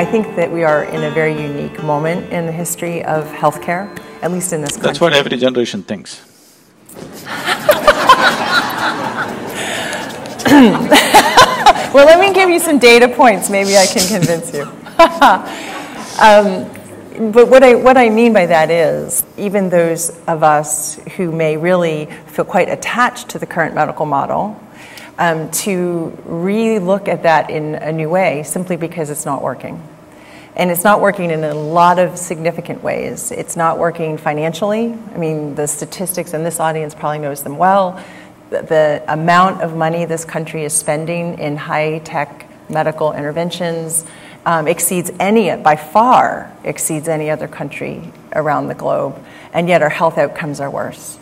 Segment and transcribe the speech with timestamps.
[0.00, 3.86] I think that we are in a very unique moment in the history of healthcare,
[4.22, 4.86] at least in this country.
[4.86, 6.22] That's what every generation thinks.
[11.92, 13.50] well, let me give you some data points.
[13.50, 14.62] Maybe I can convince you.
[16.18, 21.30] um, but what I, what I mean by that is, even those of us who
[21.30, 24.58] may really feel quite attached to the current medical model,
[25.20, 29.80] um, to re-look at that in a new way simply because it's not working.
[30.56, 33.30] And it's not working in a lot of significant ways.
[33.30, 34.92] It's not working financially.
[35.14, 38.02] I mean, the statistics in this audience probably knows them well.
[38.48, 44.04] The, the amount of money this country is spending in high-tech medical interventions
[44.46, 49.22] um, exceeds any, by far exceeds any other country around the globe.
[49.52, 51.19] And yet our health outcomes are worse.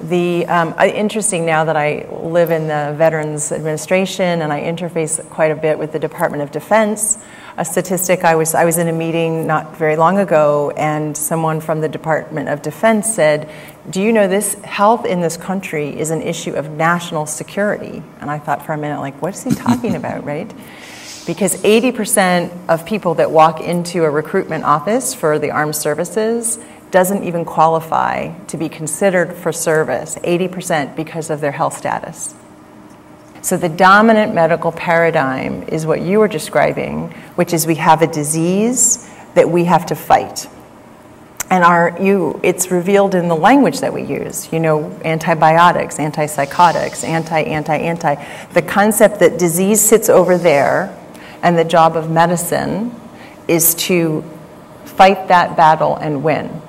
[0.00, 5.50] The um, interesting now that I live in the Veterans Administration and I interface quite
[5.50, 7.18] a bit with the Department of Defense.
[7.56, 11.60] A statistic I was I was in a meeting not very long ago, and someone
[11.60, 13.50] from the Department of Defense said,
[13.90, 18.30] "Do you know this health in this country is an issue of national security?" And
[18.30, 20.50] I thought for a minute, like, what is he talking about, right?
[21.26, 26.58] Because 80% of people that walk into a recruitment office for the armed services
[26.92, 32.34] doesn't even qualify to be considered for service, 80% because of their health status.
[33.40, 38.06] So the dominant medical paradigm is what you were describing, which is we have a
[38.06, 40.46] disease that we have to fight.
[41.50, 47.04] And our, you, it's revealed in the language that we use, you know, antibiotics, antipsychotics,
[47.04, 48.14] anti, anti, anti.
[48.52, 50.96] The concept that disease sits over there
[51.42, 52.94] and the job of medicine
[53.48, 54.22] is to
[54.84, 56.62] fight that battle and win.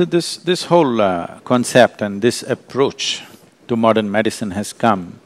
[0.00, 0.38] So this…
[0.38, 3.22] this whole uh, concept and this approach
[3.68, 5.20] to modern medicine has come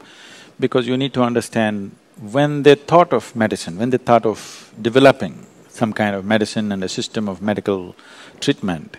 [0.59, 5.45] because you need to understand when they thought of medicine, when they thought of developing
[5.69, 7.95] some kind of medicine and a system of medical
[8.41, 8.97] treatment,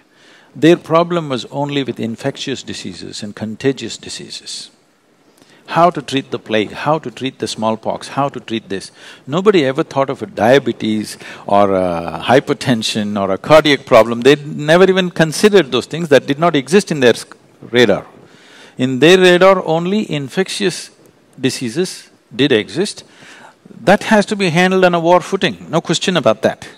[0.55, 4.71] their problem was only with infectious diseases and contagious diseases
[5.67, 8.91] how to treat the plague, how to treat the smallpox, how to treat this.
[9.27, 14.21] Nobody ever thought of a diabetes or a hypertension or a cardiac problem.
[14.21, 17.15] They never even considered those things that did not exist in their
[17.71, 18.07] radar.
[18.79, 20.91] In their radar, only infectious
[21.41, 23.05] diseases did exist.
[23.81, 26.69] That has to be handled on a war footing, no question about that.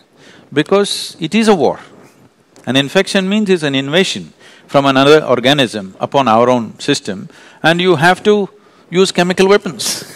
[0.52, 1.80] Because it is a war.
[2.66, 4.32] An infection means it's an invasion
[4.66, 7.28] from another organism upon our own system
[7.62, 8.48] and you have to
[8.90, 10.04] use chemical weapons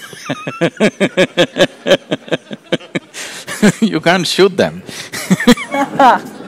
[3.81, 4.83] You can't shoot them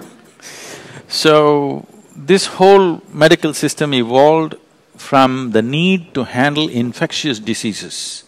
[1.14, 1.86] So,
[2.16, 4.56] this whole medical system evolved
[4.96, 8.24] from the need to handle infectious diseases,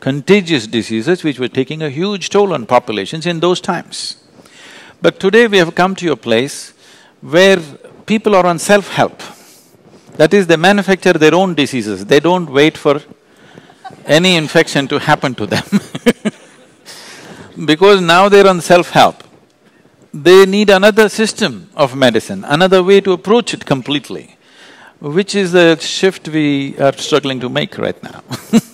[0.00, 4.22] contagious diseases which were taking a huge toll on populations in those times.
[5.00, 6.74] But today we have come to a place
[7.22, 7.58] where
[8.04, 9.18] people are on self-help.
[10.18, 13.00] That is, they manufacture their own diseases, they don't wait for
[14.06, 15.64] any infection to happen to them
[17.64, 19.22] because now they're on self-help.
[20.12, 24.36] They need another system of medicine, another way to approach it completely,
[25.00, 28.22] which is the shift we are struggling to make right now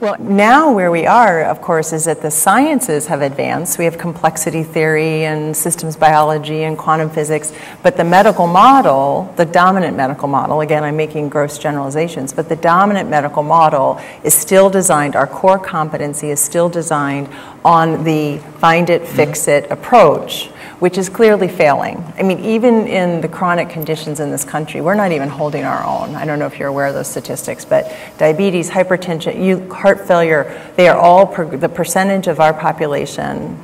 [0.00, 3.80] Well, now where we are, of course, is that the sciences have advanced.
[3.80, 9.44] We have complexity theory and systems biology and quantum physics, but the medical model, the
[9.44, 14.70] dominant medical model, again, I'm making gross generalizations, but the dominant medical model is still
[14.70, 17.28] designed, our core competency is still designed
[17.64, 19.72] on the find it, fix it mm-hmm.
[19.72, 22.02] approach which is clearly failing.
[22.16, 25.84] I mean, even in the chronic conditions in this country, we're not even holding our
[25.84, 26.14] own.
[26.14, 30.72] I don't know if you're aware of those statistics, but diabetes, hypertension, you, heart failure,
[30.76, 33.60] they are all per, the percentage of our population,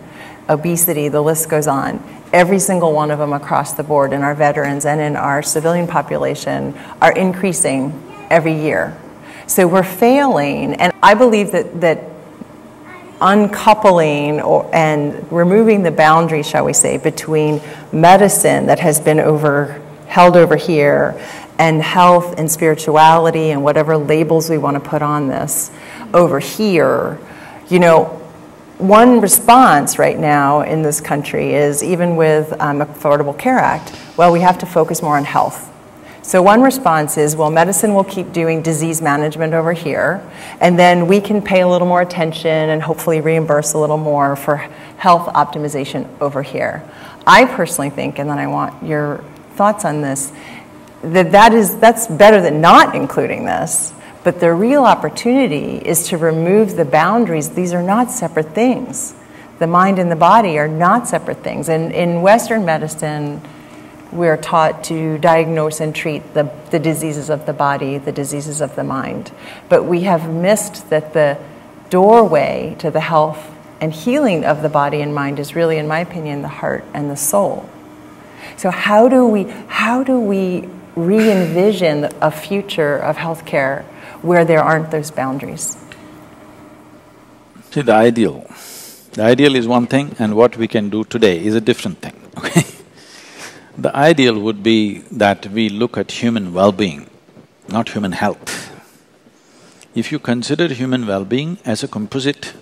[0.48, 2.02] obesity, the list goes on.
[2.32, 5.86] Every single one of them across the board in our veterans and in our civilian
[5.86, 7.92] population are increasing
[8.28, 8.98] every year.
[9.46, 12.13] So we're failing, and I believe that, that
[13.20, 17.60] uncoupling or, and removing the boundary, shall we say, between
[17.92, 21.20] medicine that has been over, held over here
[21.58, 25.70] and health and spirituality and whatever labels we want to put on this
[26.12, 27.18] over here.
[27.68, 28.04] You know,
[28.78, 34.32] one response right now in this country is even with um, Affordable Care Act, well,
[34.32, 35.70] we have to focus more on health.
[36.26, 40.26] So one response is, well, medicine will keep doing disease management over here,
[40.58, 44.34] and then we can pay a little more attention and hopefully reimburse a little more
[44.34, 44.56] for
[44.96, 46.82] health optimization over here.
[47.26, 49.22] I personally think, and then I want your
[49.56, 50.32] thoughts on this,
[51.02, 53.92] that, that is, that's better than not including this.
[54.22, 57.50] But the real opportunity is to remove the boundaries.
[57.50, 59.14] These are not separate things.
[59.58, 61.68] the mind and the body are not separate things.
[61.68, 63.40] And in Western medicine,
[64.14, 68.76] we're taught to diagnose and treat the, the diseases of the body, the diseases of
[68.76, 69.32] the mind.
[69.68, 71.38] But we have missed that the
[71.90, 73.50] doorway to the health
[73.80, 77.10] and healing of the body and mind is really, in my opinion, the heart and
[77.10, 77.68] the soul.
[78.56, 83.82] So how do we how do we re-envision a future of healthcare
[84.22, 85.76] where there aren't those boundaries?
[87.70, 88.46] See, the ideal.
[89.12, 92.14] The ideal is one thing and what we can do today is a different thing,
[92.38, 92.64] okay?
[93.76, 97.10] The ideal would be that we look at human well-being,
[97.68, 98.70] not human health.
[99.94, 102.54] If you consider human well-being as a composite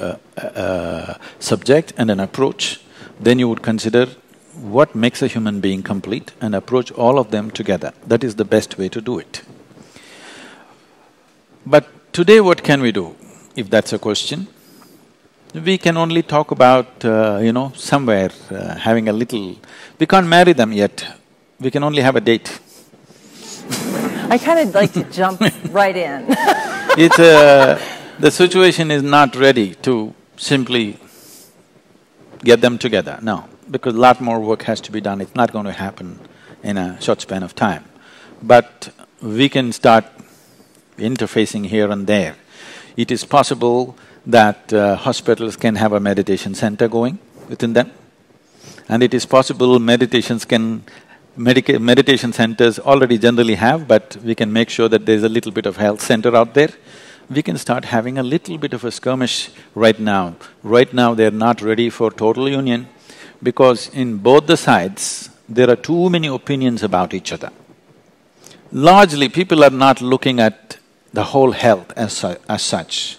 [0.00, 2.80] uh, uh, subject and an approach,
[3.20, 4.06] then you would consider
[4.60, 7.92] what makes a human being complete and approach all of them together.
[8.06, 9.42] That is the best way to do it.
[11.64, 13.14] But today what can we do,
[13.54, 14.48] if that's a question?
[15.54, 19.56] We can only talk about, uh, you know, somewhere uh, having a little…
[19.98, 21.06] We can't marry them yet,
[21.58, 22.60] we can only have a date.
[24.30, 25.40] I kind of like to jump
[25.70, 26.26] right in
[26.98, 27.80] It's a…
[28.18, 30.98] the situation is not ready to simply
[32.44, 35.50] get them together, no, because a lot more work has to be done, it's not
[35.50, 36.20] going to happen
[36.62, 37.84] in a short span of time.
[38.42, 38.90] But
[39.22, 40.04] we can start
[40.98, 42.36] interfacing here and there.
[42.98, 43.96] It is possible
[44.28, 47.90] that uh, hospitals can have a meditation center going within them.
[48.88, 50.84] And it is possible meditations can…
[51.36, 55.52] Medica meditation centers already generally have, but we can make sure that there's a little
[55.52, 56.70] bit of health center out there.
[57.30, 60.34] We can start having a little bit of a skirmish right now.
[60.64, 62.88] Right now, they're not ready for total union
[63.40, 67.52] because in both the sides, there are too many opinions about each other.
[68.72, 70.78] Largely, people are not looking at
[71.12, 73.16] the whole health as, su as such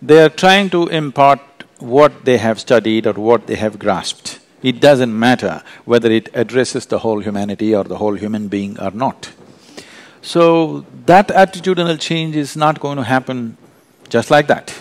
[0.00, 1.40] they are trying to impart
[1.78, 4.40] what they have studied or what they have grasped.
[4.62, 8.90] It doesn't matter whether it addresses the whole humanity or the whole human being or
[8.90, 9.32] not.
[10.22, 13.58] So, that attitudinal change is not going to happen
[14.08, 14.74] just like that.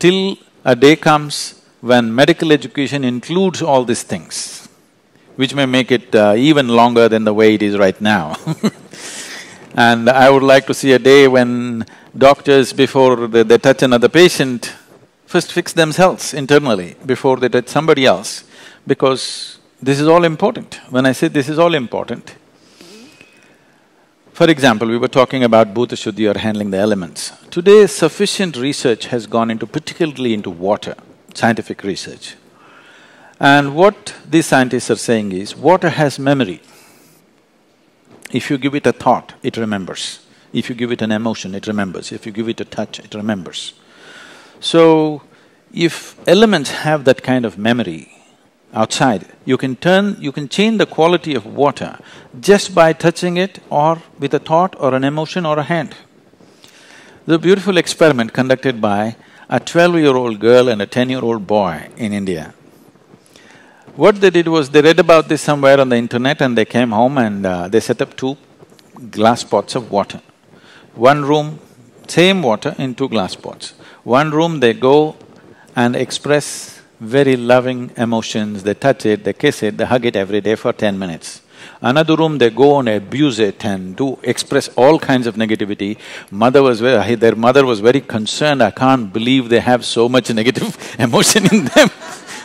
[0.00, 4.68] Till a day comes when medical education includes all these things,
[5.36, 8.36] which may make it uh, even longer than the way it is right now
[9.74, 11.86] And I would like to see a day when
[12.16, 14.74] doctors, before they, they touch another patient,
[15.26, 18.44] first fix themselves internally before they touch somebody else,
[18.86, 20.80] because this is all important.
[20.90, 22.34] When I say this is all important,
[24.32, 27.32] for example, we were talking about Bhuta Shuddhi or handling the elements.
[27.50, 30.96] Today, sufficient research has gone into, particularly into water,
[31.34, 32.36] scientific research.
[33.38, 36.60] And what these scientists are saying is, water has memory.
[38.32, 40.20] If you give it a thought, it remembers.
[40.52, 42.12] If you give it an emotion, it remembers.
[42.12, 43.74] If you give it a touch, it remembers.
[44.60, 45.22] So,
[45.72, 48.12] if elements have that kind of memory
[48.72, 50.16] outside, you can turn…
[50.20, 51.98] you can change the quality of water
[52.40, 55.94] just by touching it or with a thought or an emotion or a hand.
[57.26, 59.16] The beautiful experiment conducted by
[59.48, 62.54] a twelve-year-old girl and a ten-year-old boy in India.
[64.02, 66.90] What they did was they read about this somewhere on the internet and they came
[66.90, 68.34] home and uh, they set up two
[69.10, 70.22] glass pots of water.
[70.94, 71.58] One room,
[72.08, 73.74] same water in two glass pots.
[74.02, 75.16] One room they go
[75.76, 80.40] and express very loving emotions, they touch it, they kiss it, they hug it every
[80.40, 81.42] day for ten minutes.
[81.82, 85.98] Another room they go and abuse it and do express all kinds of negativity.
[86.30, 87.16] Mother was very…
[87.16, 91.66] their mother was very concerned, I can't believe they have so much negative emotion in
[91.66, 91.90] them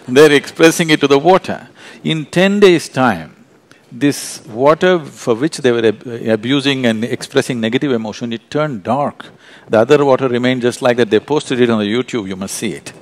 [0.07, 1.67] they're expressing it to the water.
[2.03, 3.45] In ten days' time,
[3.91, 9.25] this water for which they were ab abusing and expressing negative emotion, it turned dark.
[9.69, 11.09] The other water remained just like that.
[11.09, 12.93] They posted it on the YouTube, you must see it.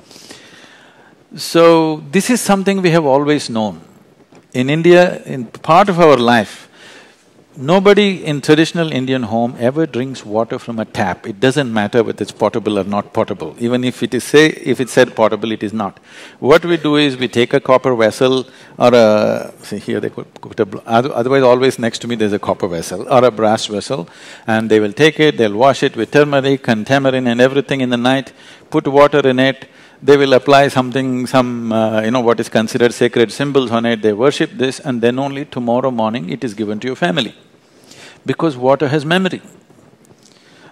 [1.36, 3.80] So, this is something we have always known.
[4.52, 6.68] In India, in part of our life,
[7.56, 11.24] Nobody in traditional Indian home ever drinks water from a tap.
[11.24, 13.54] It doesn't matter whether it's potable or not potable.
[13.60, 14.48] Even if it is say…
[14.48, 16.00] if it said potable, it is not.
[16.40, 19.54] What we do is we take a copper vessel or a…
[19.62, 20.82] see here they put a…
[20.84, 24.08] otherwise always next to me there's a copper vessel or a brass vessel
[24.48, 27.90] and they will take it, they'll wash it with turmeric and tamarind and everything in
[27.90, 28.32] the night,
[28.70, 29.68] put water in it,
[30.02, 34.02] they will apply something, some, uh, you know, what is considered sacred symbols on it,
[34.02, 37.32] they worship this and then only tomorrow morning it is given to your family.
[38.26, 39.42] Because water has memory.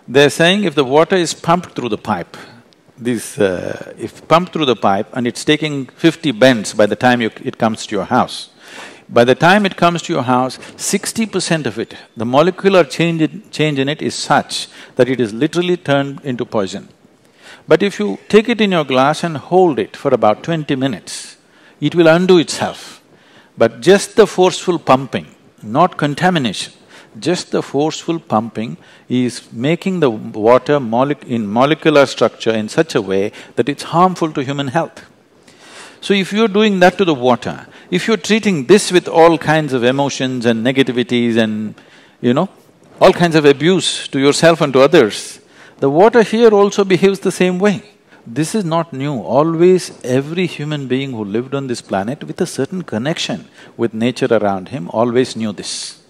[0.08, 2.36] They're saying if the water is pumped through the pipe,
[2.98, 3.38] this…
[3.38, 7.30] Uh, if pumped through the pipe and it's taking fifty bends by the time you,
[7.44, 8.50] it comes to your house,
[9.08, 13.22] by the time it comes to your house, sixty percent of it, the molecular change
[13.22, 16.88] in, change in it is such that it is literally turned into poison.
[17.68, 21.36] But if you take it in your glass and hold it for about twenty minutes,
[21.80, 23.02] it will undo itself.
[23.58, 26.72] But just the forceful pumping, not contamination,
[27.18, 28.76] just the forceful pumping
[29.08, 34.42] is making the water in molecular structure in such a way that it's harmful to
[34.42, 35.04] human health.
[36.00, 39.72] So if you're doing that to the water, if you're treating this with all kinds
[39.72, 41.74] of emotions and negativities and,
[42.20, 42.48] you know,
[43.00, 45.40] all kinds of abuse to yourself and to others,
[45.78, 47.82] the water here also behaves the same way.
[48.26, 49.20] This is not new.
[49.20, 54.28] Always every human being who lived on this planet with a certain connection with nature
[54.30, 56.01] around him always knew this.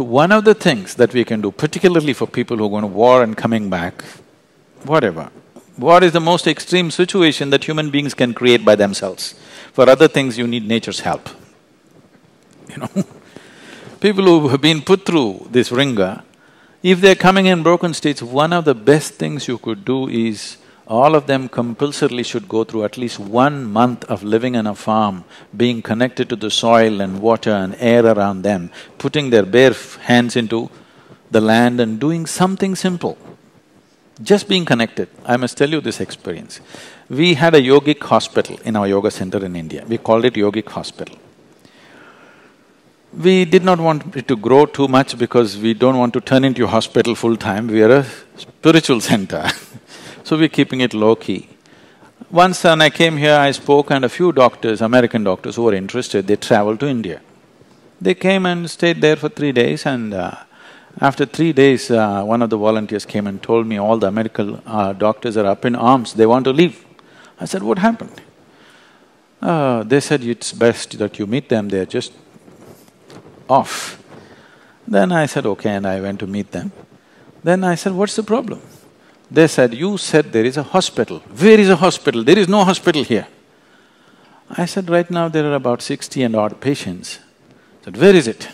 [0.00, 2.84] So one of the things that we can do, particularly for people who are going
[2.84, 4.02] to war and coming back,
[4.84, 5.30] whatever,
[5.76, 9.34] war is the most extreme situation that human beings can create by themselves.
[9.74, 11.28] For other things, you need nature's help,
[12.70, 12.88] you know
[14.00, 16.22] People who have been put through this ringer,
[16.82, 20.56] if they're coming in broken states, one of the best things you could do is
[20.90, 24.74] all of them compulsorily should go through at least one month of living on a
[24.74, 25.22] farm,
[25.56, 30.34] being connected to the soil and water and air around them, putting their bare hands
[30.34, 30.68] into
[31.30, 33.16] the land and doing something simple.
[34.20, 35.08] Just being connected.
[35.24, 36.60] I must tell you this experience.
[37.08, 39.84] We had a yogic hospital in our yoga center in India.
[39.86, 41.16] We called it yogic hospital.
[43.16, 46.44] We did not want it to grow too much because we don't want to turn
[46.44, 47.68] into a hospital full time.
[47.68, 48.06] We are a
[48.36, 49.50] spiritual center
[50.30, 51.48] So we're keeping it low-key.
[52.30, 55.74] Once when I came here, I spoke and a few doctors, American doctors who were
[55.74, 57.20] interested, they traveled to India.
[58.00, 60.36] They came and stayed there for three days and uh,
[61.00, 64.62] after three days, uh, one of the volunteers came and told me all the American
[64.66, 66.84] uh, doctors are up in arms, they want to leave.
[67.40, 68.20] I said, what happened?
[69.42, 72.12] Uh, they said, it's best that you meet them, they're just
[73.48, 74.00] off.
[74.86, 76.70] Then I said, okay, and I went to meet them.
[77.42, 78.62] Then I said, what's the problem?
[79.30, 81.20] They said, you said there is a hospital.
[81.20, 82.24] Where is a hospital?
[82.24, 83.28] There is no hospital here.
[84.50, 87.20] I said, right now there are about sixty and odd patients.
[87.84, 88.48] Said, where is it?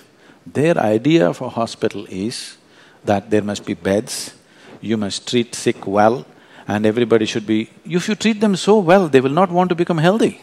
[0.47, 2.59] Their idea of a hospital is
[3.05, 4.35] that there must be beds,
[4.83, 6.27] you must treat sick well,
[6.69, 7.71] and everybody should be…
[7.85, 10.43] If you treat them so well, they will not want to become healthy.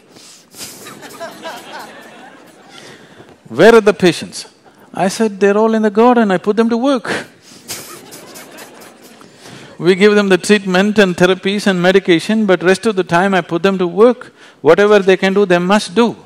[3.48, 4.46] Where are the patients?
[4.92, 7.26] I said, they're all in the garden, I put them to work.
[9.84, 13.42] We give them the treatment and therapies and medication, but rest of the time I
[13.42, 14.32] put them to work.
[14.62, 16.16] Whatever they can do, they must do.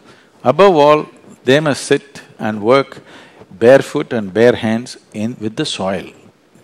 [0.44, 1.06] Above all,
[1.42, 3.00] they must sit and work
[3.50, 6.06] barefoot and bare hands in with the soil.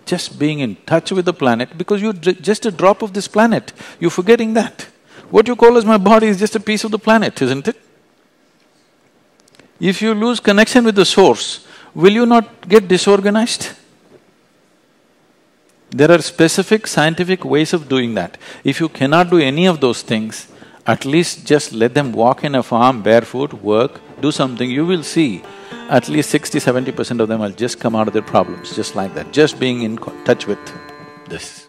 [0.05, 3.73] Just being in touch with the planet, because you're just a drop of this planet,
[3.99, 4.87] you're forgetting that.
[5.29, 7.77] What you call as my body is just a piece of the planet, isn't it?
[9.81, 13.71] If you lose connection with the source, will you not get disorganized?
[15.91, 18.37] There are specific scientific ways of doing that.
[18.63, 20.47] If you cannot do any of those things,
[20.85, 25.03] at least just let them walk in a farm barefoot, work, do something, you will
[25.03, 25.41] see
[25.89, 28.95] at least sixty, seventy percent of them will just come out of their problems, just
[28.95, 30.59] like that, just being in touch with
[31.29, 31.64] this.